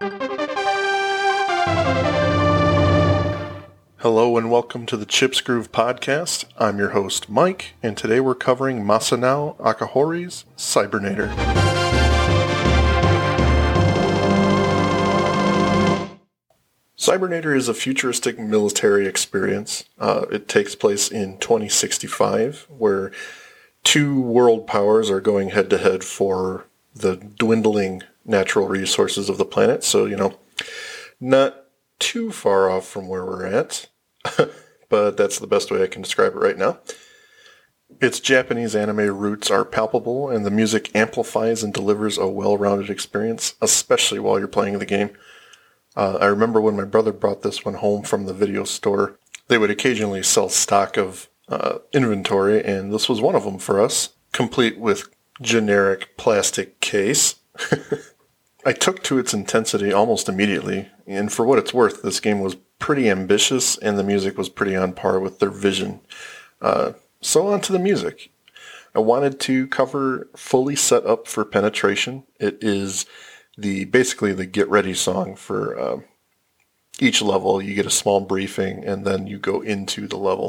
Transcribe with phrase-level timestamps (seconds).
[0.00, 0.14] Hello
[4.36, 6.44] and welcome to the Chip Grooves podcast.
[6.56, 11.34] I'm your host, Mike, and today we're covering Masanao Akahori's Cybernator.
[16.96, 19.82] Cybernator is a futuristic military experience.
[19.98, 23.10] Uh, it takes place in 2065, where
[23.82, 29.44] two world powers are going head to head for the dwindling natural resources of the
[29.44, 29.82] planet.
[29.82, 30.34] So, you know,
[31.20, 31.64] not
[31.98, 33.88] too far off from where we're at,
[34.88, 36.78] but that's the best way I can describe it right now.
[38.00, 42.90] Its Japanese anime roots are palpable, and the music amplifies and delivers a well rounded
[42.90, 45.10] experience, especially while you're playing the game.
[45.96, 49.18] Uh, I remember when my brother brought this one home from the video store,
[49.48, 53.80] they would occasionally sell stock of uh, inventory, and this was one of them for
[53.80, 55.08] us, complete with
[55.40, 57.36] generic plastic case.
[58.64, 62.56] I took to its intensity almost immediately, and for what it's worth, this game was
[62.78, 66.00] pretty ambitious, and the music was pretty on par with their vision.
[66.60, 68.30] Uh, so on to the music.
[68.94, 72.24] I wanted to cover fully set up for penetration.
[72.40, 73.06] It is
[73.56, 76.00] the basically the get ready song for uh,
[76.98, 77.62] each level.
[77.62, 80.48] You get a small briefing, and then you go into the level.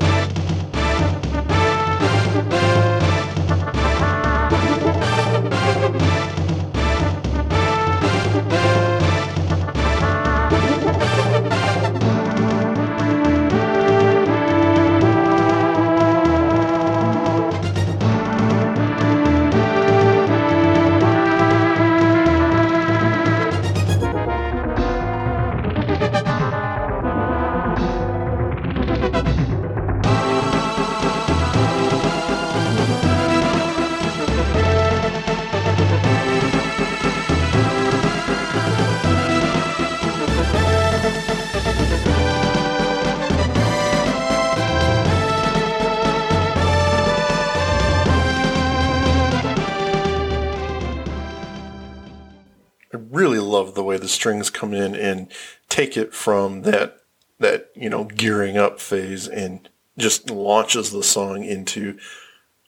[54.19, 55.31] Strings come in and
[55.69, 56.97] take it from that
[57.39, 61.97] that you know gearing up phase and just launches the song into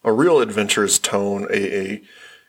[0.03, 2.01] a real adventurous tone, a, a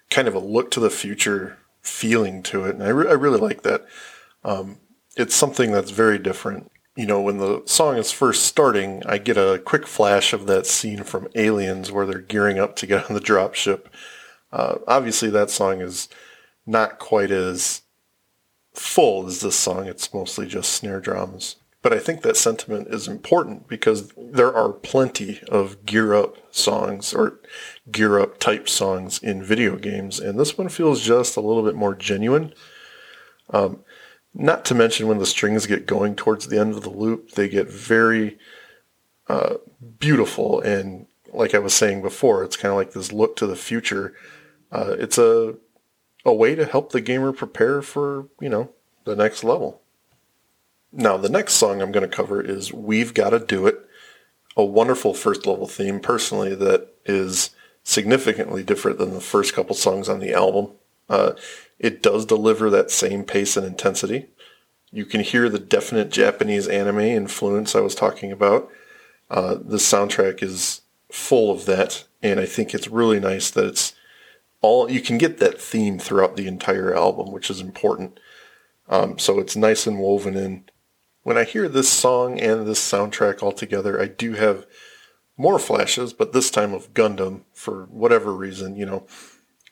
[0.09, 3.39] kind of a look to the future feeling to it, and I, re- I really
[3.39, 3.85] like that.
[4.45, 4.79] Um,
[5.17, 6.71] it's something that's very different.
[6.97, 10.67] You know, when the song is first starting, I get a quick flash of that
[10.67, 13.87] scene from Aliens where they're gearing up to get on the dropship.
[14.53, 16.09] Uh, obviously, that song is
[16.67, 17.83] not quite as
[18.75, 19.87] full as this song.
[19.87, 21.57] It's mostly just snare drums.
[21.83, 27.13] But I think that sentiment is important because there are plenty of gear up songs
[27.13, 27.41] or
[27.91, 31.75] gear up type songs in video games, and this one feels just a little bit
[31.75, 32.55] more genuine.
[33.51, 33.81] Um,
[34.33, 37.49] not to mention when the strings get going towards the end of the loop, they
[37.49, 38.39] get very
[39.29, 39.55] uh,
[39.99, 40.61] beautiful.
[40.61, 44.15] And like I was saying before, it's kind of like this look to the future.
[44.71, 45.57] Uh, it's a
[46.25, 48.71] a way to help the gamer prepare for, you know,
[49.05, 49.81] the next level.
[50.93, 53.81] Now, the next song I'm going to cover is We've Gotta Do It,
[54.57, 57.51] a wonderful first level theme, personally, that is
[57.83, 60.69] significantly different than the first couple songs on the album.
[61.09, 61.33] Uh,
[61.79, 64.27] it does deliver that same pace and intensity.
[64.91, 68.71] You can hear the definite Japanese anime influence I was talking about.
[69.31, 73.95] Uh, the soundtrack is full of that, and I think it's really nice that it's
[74.63, 78.19] all you can get that theme throughout the entire album, which is important.
[78.89, 80.65] Um, so it's nice and woven in.
[81.23, 84.67] When I hear this song and this soundtrack all together, I do have
[85.37, 88.77] more flashes, but this time of Gundam for whatever reason.
[88.77, 89.07] You know,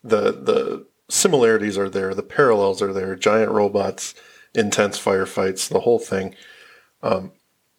[0.03, 3.17] the the similarities are there, the parallels are there.
[3.17, 4.15] Giant robots,
[4.55, 6.35] intense firefights, the whole thing.
[7.03, 7.33] Um,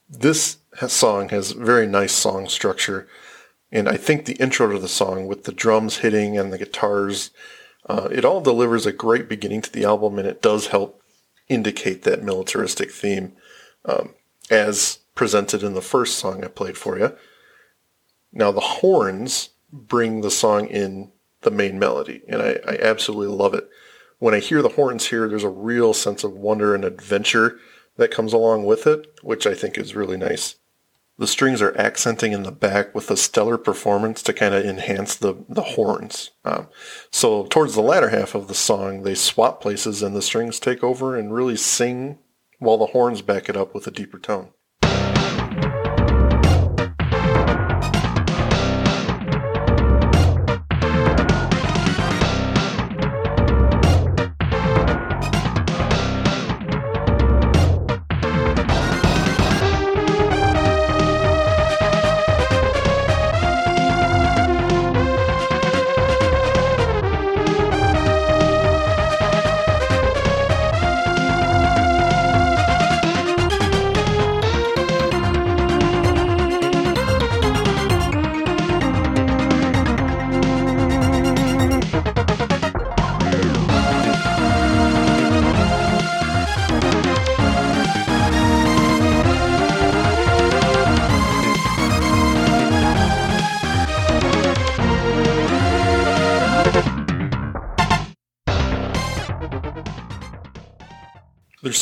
[0.10, 0.58] this
[0.88, 3.08] song has very nice song structure.
[3.72, 7.32] And I think the intro to the song with the drums hitting and the guitars,
[7.88, 11.02] uh, it all delivers a great beginning to the album and it does help
[11.48, 13.34] indicate that militaristic theme
[13.86, 14.14] um,
[14.50, 17.16] as presented in the first song I played for you.
[18.34, 21.12] Now, the horns bring the song in
[21.42, 23.70] the main melody, and I, I absolutely love it.
[24.20, 27.58] When I hear the horns here, there's a real sense of wonder and adventure
[27.98, 30.56] that comes along with it, which I think is really nice.
[31.22, 35.16] The strings are accenting in the back with a stellar performance to kind of enhance
[35.16, 36.32] the, the horns.
[36.44, 36.68] Um,
[37.12, 40.84] so towards the latter half of the song, they swap places and the strings take
[40.84, 42.18] over and really sing
[42.58, 44.50] while the horns back it up with a deeper tone.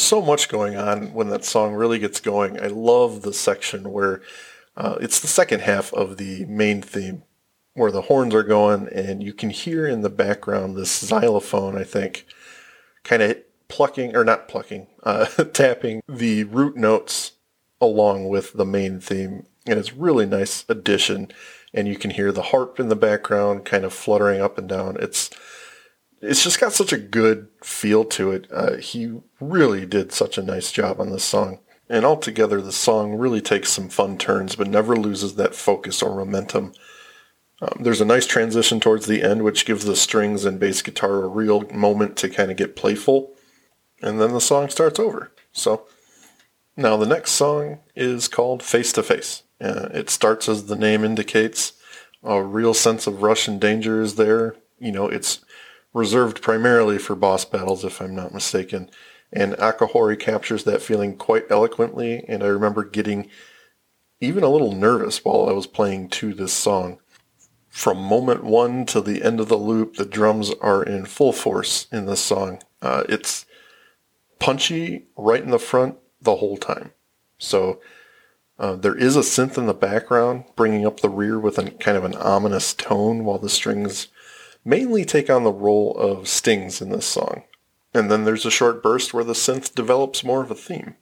[0.10, 2.60] So much going on when that song really gets going.
[2.60, 4.24] I love the section where
[4.76, 7.22] uh, it's the second half of the main theme
[7.76, 11.84] where the horns are going, and you can hear in the background this xylophone, I
[11.84, 12.26] think,
[13.04, 17.34] kind of plucking, or not plucking, uh, tapping the root notes
[17.80, 19.46] along with the main theme.
[19.68, 21.32] And it's really nice addition.
[21.72, 24.98] And you can hear the harp in the background kind of fluttering up and down.
[25.00, 25.30] It's
[26.22, 28.48] it's just got such a good feel to it.
[28.52, 31.60] Uh, he really did such a nice job on this song.
[31.90, 36.16] And altogether, the song really takes some fun turns, but never loses that focus or
[36.16, 36.74] momentum.
[37.62, 41.24] Um, there's a nice transition towards the end, which gives the strings and bass guitar
[41.24, 43.34] a real moment to kind of get playful.
[44.02, 45.32] And then the song starts over.
[45.52, 45.88] So
[46.78, 49.44] now the next song is called Face to Face.
[49.60, 51.74] Uh, it starts as the name indicates.
[52.24, 54.56] A real sense of rush and danger is there.
[54.78, 55.44] You know, it's
[55.94, 58.90] reserved primarily for boss battles, if I'm not mistaken.
[59.32, 63.30] And Akahori captures that feeling quite eloquently, and I remember getting
[64.20, 67.00] even a little nervous while I was playing to this song.
[67.70, 71.88] From moment one to the end of the loop, the drums are in full force
[71.92, 72.62] in this song.
[72.82, 73.46] Uh, it's
[74.40, 76.92] punchy right in the front the whole time.
[77.38, 77.80] So
[78.58, 81.98] uh, there is a synth in the background, bringing up the rear with a kind
[81.98, 84.08] of an ominous tone, while the strings
[84.64, 87.44] mainly take on the role of stings in this song.
[87.94, 90.96] And then there's a short burst where the synth develops more of a theme.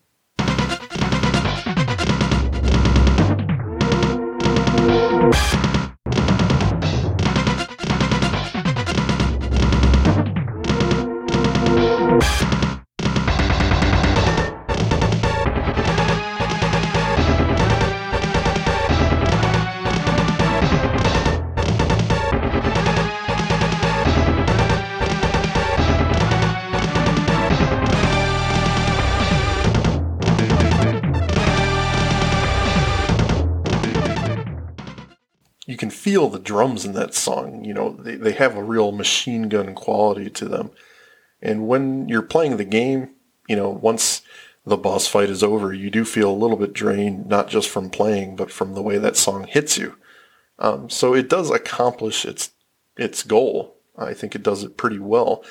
[36.18, 37.64] Feel the drums in that song.
[37.64, 40.72] You know, they, they have a real machine gun quality to them.
[41.44, 43.12] And when you're playing the game,
[43.48, 44.24] you know, once
[44.66, 47.92] the boss fight is over, you do feel a little bit drained, not just from
[47.92, 49.96] playing, but from the way that song hits you.
[50.58, 52.50] Um, so it does accomplish its
[52.98, 53.76] its goal.
[53.96, 55.44] I think it does it pretty well.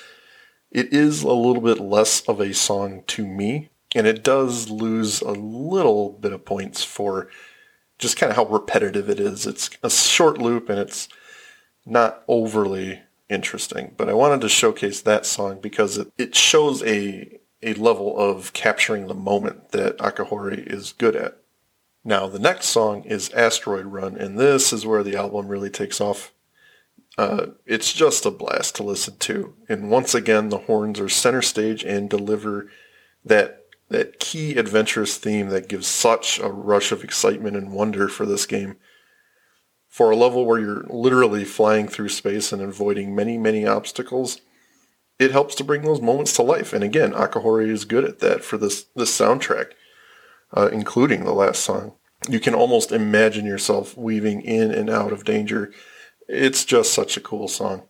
[0.72, 5.20] It is a little bit less of a song to me, and it does lose
[5.20, 7.28] a little bit of points for
[7.98, 9.46] just kind of how repetitive it is.
[9.46, 11.08] It's a short loop and it's
[11.84, 17.38] not overly interesting, but I wanted to showcase that song because it, it shows a,
[17.62, 21.38] a level of capturing the moment that Akahori is good at.
[22.04, 26.00] Now, the next song is Asteroid Run, and this is where the album really takes
[26.00, 26.32] off.
[27.18, 29.54] Uh, it's just a blast to listen to.
[29.68, 32.70] And once again, the horns are center stage and deliver
[33.24, 38.26] that that key adventurous theme that gives such a rush of excitement and wonder for
[38.26, 38.76] this game.
[39.88, 44.40] For a level where you're literally flying through space and avoiding many, many obstacles,
[45.18, 46.72] it helps to bring those moments to life.
[46.72, 49.72] And again, Akahori is good at that for this, this soundtrack,
[50.54, 51.94] uh, including the last song.
[52.28, 55.72] You can almost imagine yourself weaving in and out of danger.
[56.28, 57.84] It's just such a cool song.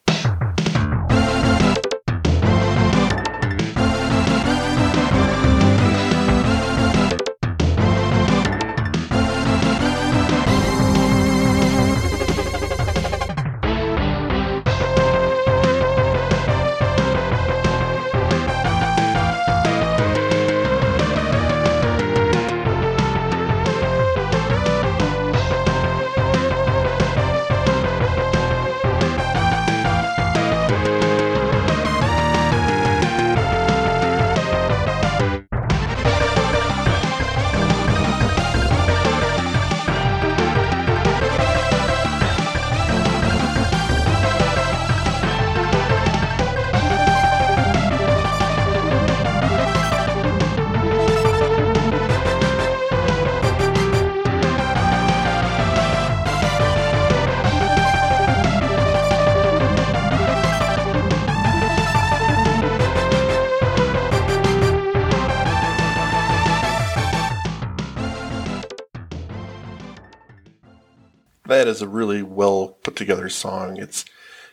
[71.66, 73.76] That is a really well put together song.
[73.76, 74.04] It's,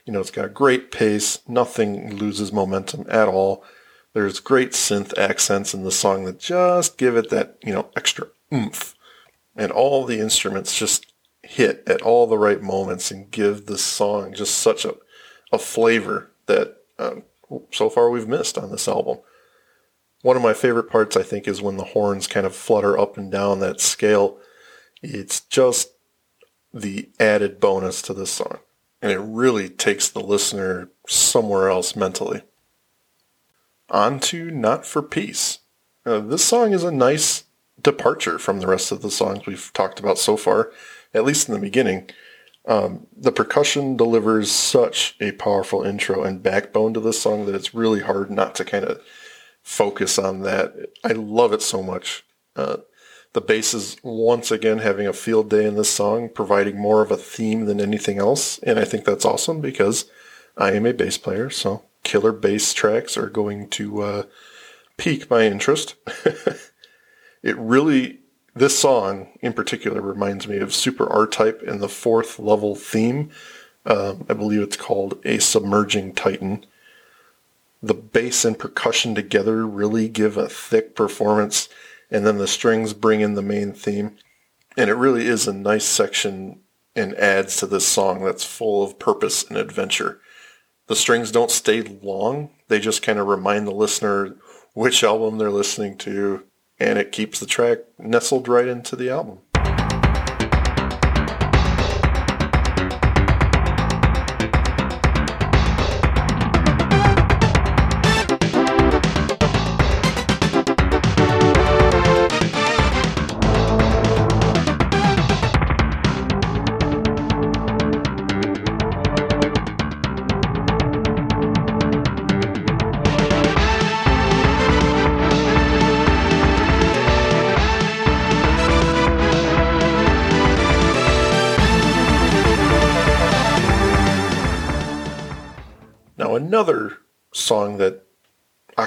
[0.04, 1.38] you know, it's got great pace.
[1.48, 3.64] Nothing loses momentum at all.
[4.14, 8.30] There's great synth accents in the song that just give it that, you know, extra
[8.52, 8.96] oomph.
[9.56, 14.34] And all the instruments just hit at all the right moments and give the song
[14.34, 14.96] just such a,
[15.52, 17.24] a flavor that um,
[17.72, 19.20] so far we've missed on this album.
[20.24, 23.18] One of my favorite parts, I think, is when the horns kind of flutter up
[23.18, 24.40] and down that scale.
[25.04, 25.93] It's just
[26.74, 28.60] the added bonus to this song.
[29.02, 32.42] And it really takes the listener somewhere else mentally.
[33.90, 35.60] On to Not for Peace.
[36.06, 37.44] This song is a nice
[37.82, 40.72] departure from the rest of the songs we've talked about so far,
[41.14, 42.10] at least in the beginning.
[42.66, 47.76] Um, the percussion delivers such a powerful intro and backbone to this song that it's
[47.76, 49.02] really hard not to kind of
[49.62, 50.74] focus on that.
[51.04, 52.24] I love it so much.
[52.56, 52.78] Uh,
[53.34, 57.12] the bass is once again having a field day in this song, providing more of
[57.12, 58.60] a theme than anything else.
[58.60, 60.06] And I think that's awesome because
[60.56, 64.24] I am a bass player, so killer bass tracks are going to uh,
[64.98, 65.96] pique my interest.
[67.44, 68.20] it really
[68.56, 73.32] this song in particular reminds me of Super R Type and the fourth level theme.
[73.86, 76.66] Um, I believe it's called A Submerging Titan.
[77.82, 81.68] The bass and percussion together really give a thick performance,
[82.14, 84.16] and then the strings bring in the main theme.
[84.78, 86.62] And it really is a nice section
[86.96, 90.22] and adds to this song that's full of purpose and adventure.
[90.88, 94.36] The strings don't stay long, they just kind of remind the listener
[94.74, 96.44] which album they're listening to
[96.80, 99.40] and it keeps the track nestled right into the album.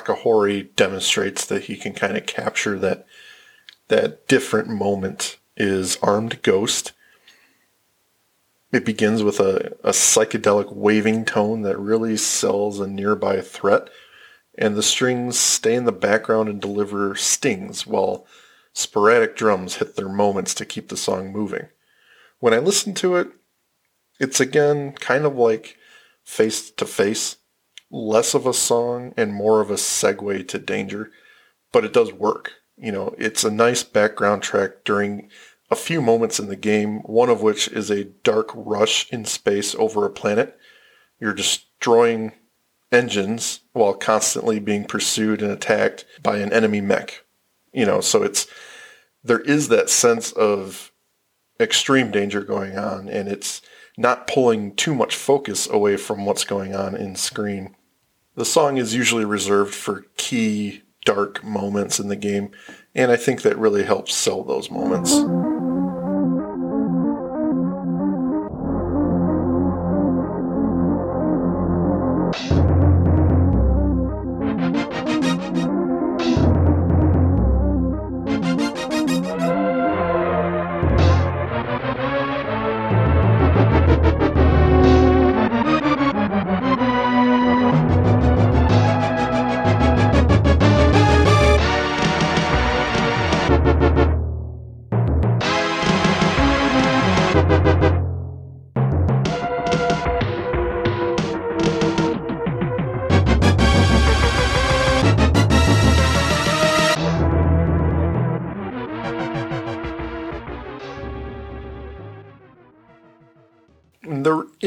[0.06, 3.06] Akahori demonstrates that he can kind of capture that
[3.88, 6.92] that different moment is Armed Ghost.
[8.72, 13.88] It begins with a, a psychedelic waving tone that really sells a nearby threat,
[14.58, 18.26] and the strings stay in the background and deliver stings while
[18.72, 21.68] sporadic drums hit their moments to keep the song moving.
[22.40, 23.28] When I listen to it,
[24.18, 25.76] it's again kind of like
[26.24, 27.36] face to face
[27.90, 31.10] less of a song and more of a segue to danger,
[31.72, 32.52] but it does work.
[32.76, 35.30] You know, it's a nice background track during
[35.70, 39.74] a few moments in the game, one of which is a dark rush in space
[39.74, 40.58] over a planet.
[41.20, 42.32] You're destroying
[42.92, 47.24] engines while constantly being pursued and attacked by an enemy mech.
[47.72, 48.46] You know, so it's
[49.24, 50.92] there is that sense of
[51.58, 53.60] extreme danger going on and it's
[53.98, 57.75] not pulling too much focus away from what's going on in screen.
[58.36, 62.50] The song is usually reserved for key dark moments in the game,
[62.94, 65.14] and I think that really helps sell those moments.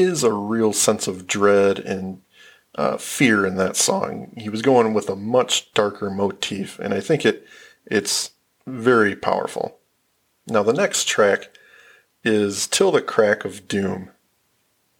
[0.00, 2.22] Is a real sense of dread and
[2.74, 4.32] uh, fear in that song.
[4.36, 7.46] He was going with a much darker motif, and I think it
[7.86, 8.30] it's
[8.66, 9.78] very powerful.
[10.46, 11.50] Now the next track
[12.24, 14.10] is "Till the Crack of Doom."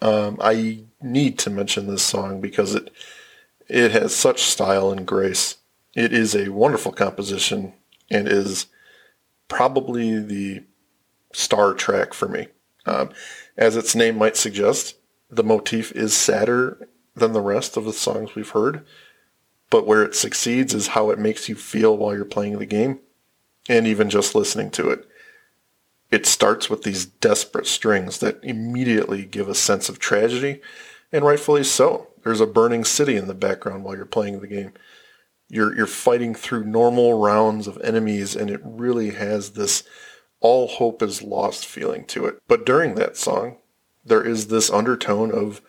[0.03, 2.93] Um, I need to mention this song because it
[3.69, 5.57] it has such style and grace.
[5.95, 7.75] It is a wonderful composition
[8.11, 8.67] and is
[9.49, 10.65] probably the
[11.33, 12.49] star track for me.
[12.87, 13.11] Um,
[13.57, 14.97] as its name might suggest,
[15.31, 18.85] the motif is sadder than the rest of the songs we've heard,
[19.69, 23.01] but where it succeeds is how it makes you feel while you're playing the game,
[23.69, 25.07] and even just listening to it.
[26.11, 30.61] It starts with these desperate strings that immediately give a sense of tragedy,
[31.13, 32.09] and rightfully so.
[32.25, 34.73] There's a burning city in the background while you're playing the game.
[35.49, 39.85] You're, you're fighting through normal rounds of enemies, and it really has this
[40.41, 42.41] all hope is lost feeling to it.
[42.49, 43.59] But during that song,
[44.05, 45.61] there is this undertone of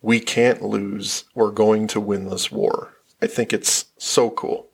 [0.00, 2.94] we can't lose, we're going to win this war.
[3.22, 4.68] I think it's so cool.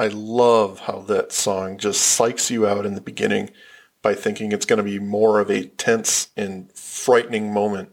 [0.00, 3.50] I love how that song just psychs you out in the beginning
[4.00, 7.90] by thinking it's going to be more of a tense and frightening moment.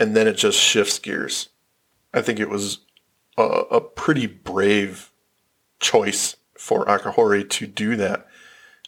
[0.00, 1.50] And then it just shifts gears.
[2.14, 2.78] I think it was
[3.36, 5.12] a, a pretty brave
[5.80, 8.26] choice for Akahori to do that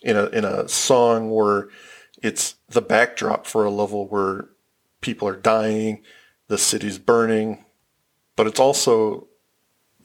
[0.01, 1.69] in a in a song where
[2.23, 4.49] it's the backdrop for a level where
[5.03, 6.03] people are dying,
[6.47, 7.67] the city's burning,
[8.35, 9.28] but it's also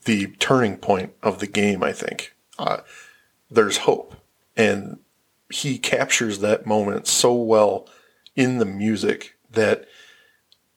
[0.04, 1.82] the turning point of the game.
[1.82, 2.78] I think uh,
[3.50, 4.14] there's hope,
[4.56, 4.98] and
[5.50, 7.88] he captures that moment so well
[8.34, 9.86] in the music that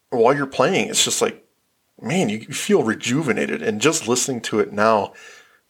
[0.10, 1.46] while you're playing, it's just like,
[2.02, 3.62] man, you feel rejuvenated.
[3.62, 5.14] And just listening to it now,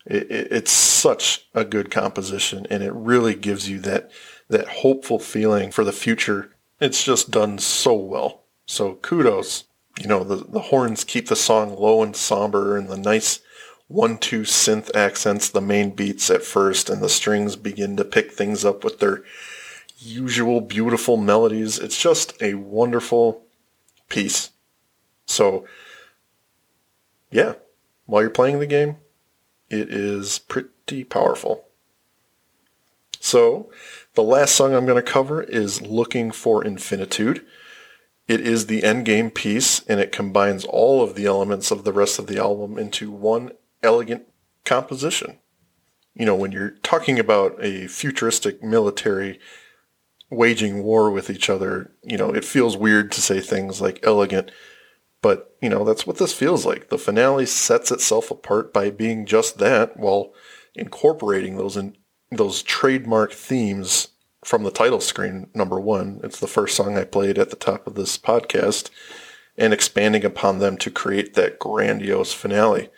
[0.05, 4.11] it, it, it's such a good composition, and it really gives you that
[4.49, 6.53] that hopeful feeling for the future.
[6.79, 8.43] It's just done so well.
[8.65, 9.65] So kudos.
[9.99, 13.39] You know, the, the horns keep the song low and somber and the nice
[13.87, 18.31] one two synth accents the main beats at first and the strings begin to pick
[18.31, 19.23] things up with their
[19.99, 21.79] usual beautiful melodies.
[21.79, 23.43] It's just a wonderful
[24.09, 24.51] piece.
[25.25, 25.65] So
[27.31, 27.53] yeah,
[28.05, 28.97] while you're playing the game,
[29.69, 31.65] it is pretty powerful.
[33.19, 33.69] So,
[34.13, 37.45] the last song I'm going to cover is Looking for Infinitude.
[38.27, 42.19] It is the endgame piece, and it combines all of the elements of the rest
[42.19, 43.51] of the album into one
[43.83, 44.27] elegant
[44.65, 45.39] composition.
[46.13, 49.39] You know, when you're talking about a futuristic military
[50.29, 54.51] waging war with each other, you know, it feels weird to say things like elegant,
[55.21, 56.89] but, you know, that's what this feels like.
[56.89, 60.33] The finale sets itself apart by being just that while
[60.75, 61.95] incorporating those in,
[62.31, 64.09] those trademark themes
[64.43, 66.19] from the title screen, number one.
[66.23, 68.89] It's the first song I played at the top of this podcast,
[69.57, 72.89] and expanding upon them to create that grandiose finale.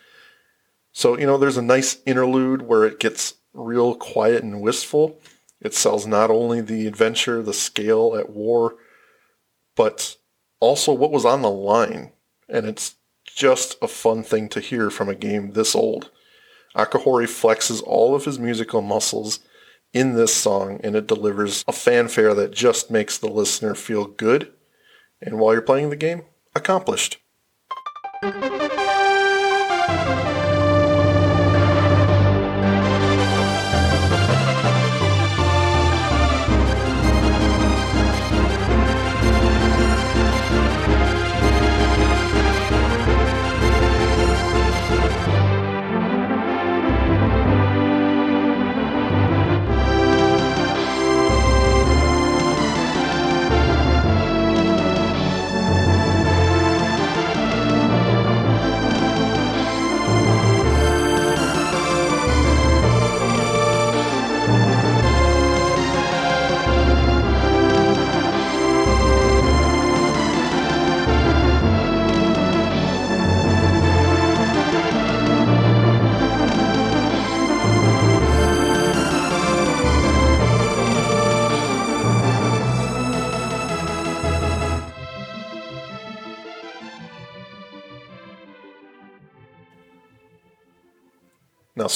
[0.91, 5.19] So, you know, there's a nice interlude where it gets real quiet and wistful.
[5.61, 8.75] It sells not only the adventure, the scale at war,
[9.75, 10.17] but
[10.59, 12.11] also what was on the line.
[12.47, 16.11] And it's just a fun thing to hear from a game this old.
[16.75, 19.39] Akahori flexes all of his musical muscles
[19.93, 24.51] in this song, and it delivers a fanfare that just makes the listener feel good.
[25.21, 26.23] And while you're playing the game,
[26.55, 27.17] accomplished.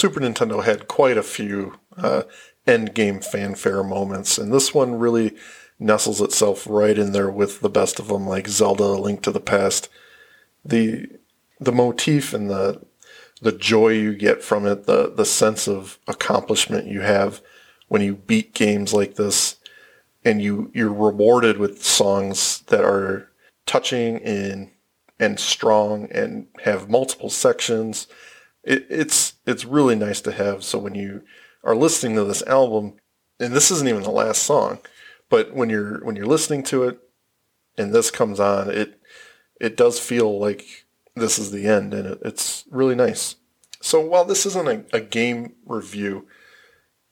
[0.03, 2.23] Super Nintendo had quite a few uh,
[2.67, 5.33] end game fanfare moments, and this one really
[5.79, 9.31] nestles itself right in there with the best of them, like Zelda: A Link to
[9.31, 9.87] the Past.
[10.65, 11.07] The
[11.57, 12.81] the motif and the
[13.41, 17.41] the joy you get from it, the the sense of accomplishment you have
[17.87, 19.55] when you beat games like this,
[20.25, 23.31] and you you're rewarded with songs that are
[23.65, 24.69] touching and
[25.17, 28.05] and strong and have multiple sections
[28.63, 30.63] it, it's it's really nice to have.
[30.63, 31.23] So when you
[31.63, 32.95] are listening to this album,
[33.39, 34.79] and this isn't even the last song,
[35.29, 36.99] but when you're when you're listening to it,
[37.77, 38.99] and this comes on, it
[39.59, 43.35] it does feel like this is the end, and it, it's really nice.
[43.81, 46.25] So while this isn't a, a game review,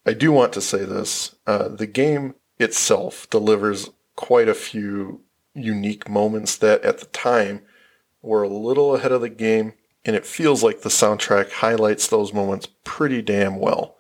[0.06, 5.22] I do want to say this: uh, the game itself delivers quite a few
[5.54, 7.62] unique moments that at the time
[8.22, 9.74] were a little ahead of the game
[10.06, 13.98] and it feels like the soundtrack highlights those moments pretty damn well.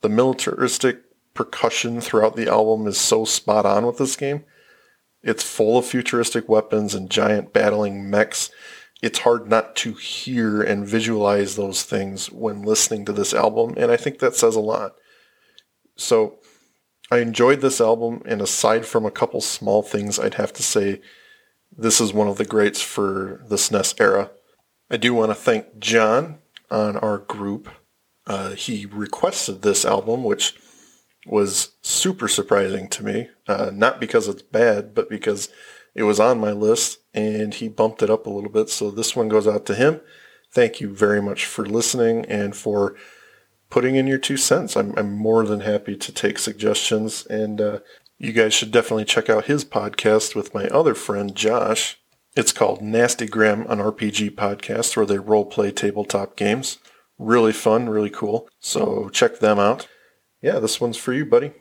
[0.00, 1.02] The militaristic
[1.34, 4.44] percussion throughout the album is so spot on with this game.
[5.22, 8.50] It's full of futuristic weapons and giant battling mechs.
[9.02, 13.90] It's hard not to hear and visualize those things when listening to this album, and
[13.90, 14.94] I think that says a lot.
[15.96, 16.38] So,
[17.10, 21.02] I enjoyed this album, and aside from a couple small things, I'd have to say
[21.76, 24.30] this is one of the greats for the SNES era.
[24.92, 26.38] I do want to thank John
[26.70, 27.68] on our group
[28.26, 30.54] Uh, he requested this album, which
[31.26, 33.28] was super surprising to me.
[33.48, 35.48] Uh, not because it's bad, but because
[35.94, 38.70] it was on my list and he bumped it up a little bit.
[38.70, 40.00] So this one goes out to him.
[40.52, 42.94] Thank you very much for listening and for
[43.70, 44.76] putting in your two cents.
[44.76, 47.26] I'm, I'm more than happy to take suggestions.
[47.26, 47.78] And uh,
[48.18, 51.98] you guys should definitely check out his podcast with my other friend, Josh.
[52.34, 56.78] It's called Nasty Gram, an RPG podcast where they role play tabletop games.
[57.18, 58.48] Really fun, really cool.
[58.58, 59.86] So check them out.
[60.40, 61.52] Yeah, this one's for you, buddy.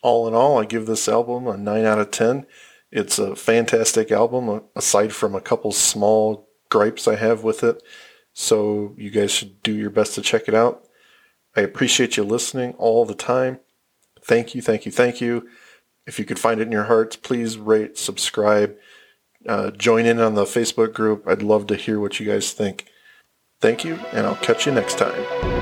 [0.00, 2.46] All in all, I give this album a 9 out of 10.
[2.92, 7.82] It's a fantastic album, aside from a couple small gripes I have with it.
[8.32, 10.84] So you guys should do your best to check it out.
[11.56, 13.58] I appreciate you listening all the time.
[14.22, 15.48] Thank you, thank you, thank you.
[16.06, 18.76] If you could find it in your hearts, please rate, subscribe,
[19.46, 21.26] uh, join in on the Facebook group.
[21.26, 22.86] I'd love to hear what you guys think.
[23.60, 25.61] Thank you, and I'll catch you next time.